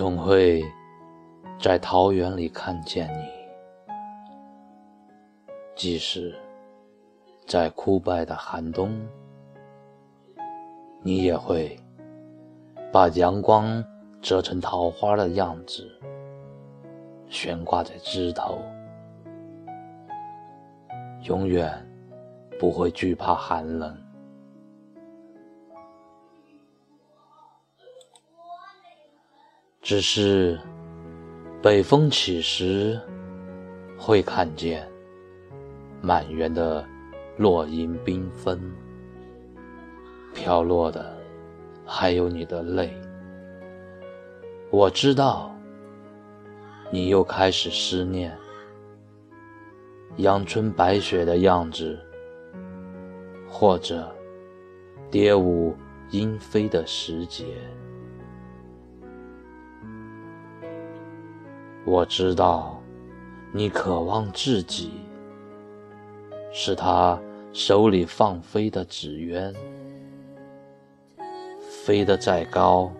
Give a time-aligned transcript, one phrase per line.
[0.00, 0.64] 总会
[1.60, 3.28] 在桃源里看见你，
[5.76, 6.34] 即使
[7.46, 8.98] 在枯败的寒冬，
[11.02, 11.78] 你也会
[12.90, 13.84] 把阳光
[14.22, 15.86] 折成桃花的样子，
[17.28, 18.58] 悬挂在枝头，
[21.24, 21.70] 永远
[22.58, 23.94] 不会惧怕寒冷。
[29.90, 30.56] 只是
[31.60, 32.96] 北风起时，
[33.98, 34.88] 会看见
[36.00, 36.86] 满园的
[37.36, 38.72] 落英缤纷，
[40.32, 41.12] 飘落的
[41.84, 42.96] 还有你的泪。
[44.70, 45.52] 我知道，
[46.92, 48.32] 你又开始思念
[50.18, 51.98] 阳春白雪的样子，
[53.48, 54.08] 或者
[55.10, 55.74] 蝶舞
[56.12, 57.44] 莺飞的时节。
[61.84, 62.80] 我知道，
[63.52, 64.92] 你渴望自己
[66.52, 67.18] 是他
[67.52, 69.54] 手里放飞的纸鸢，
[71.68, 72.92] 飞得再高，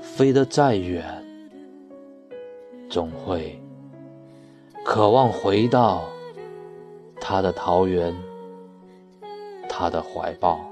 [0.00, 1.04] 飞得再远，
[2.88, 3.60] 总会
[4.84, 6.02] 渴望回到
[7.20, 8.14] 他的桃源，
[9.68, 10.67] 他的怀抱。